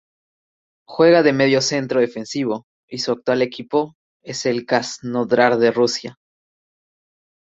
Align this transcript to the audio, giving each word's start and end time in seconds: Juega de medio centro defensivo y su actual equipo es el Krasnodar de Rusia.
Juega 0.87 1.21
de 1.21 1.31
medio 1.31 1.61
centro 1.61 1.99
defensivo 1.99 2.65
y 2.89 2.97
su 2.97 3.11
actual 3.11 3.43
equipo 3.43 3.93
es 4.23 4.47
el 4.47 4.65
Krasnodar 4.65 5.57
de 5.59 5.69
Rusia. 5.69 6.17